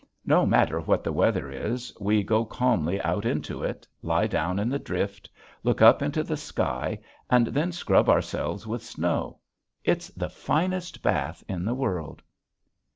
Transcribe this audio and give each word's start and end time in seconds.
No 0.25 0.47
matter 0.47 0.79
what 0.79 1.03
the 1.03 1.13
weather 1.13 1.51
is 1.51 1.93
we 1.99 2.23
go 2.23 2.43
calmly 2.43 2.99
out 3.03 3.23
into 3.23 3.61
it, 3.63 3.87
lie 4.01 4.25
down 4.25 4.57
in 4.57 4.67
the 4.67 4.79
drift, 4.79 5.29
look 5.61 5.79
up 5.79 6.01
into 6.01 6.23
the 6.23 6.37
sky, 6.37 6.99
and 7.29 7.45
then 7.45 7.71
scrub 7.71 8.09
ourselves 8.09 8.65
with 8.65 8.81
snow. 8.81 9.37
It's 9.83 10.07
the 10.07 10.29
finest 10.31 11.03
bath 11.03 11.43
in 11.47 11.65
the 11.65 11.75
world. 11.75 12.23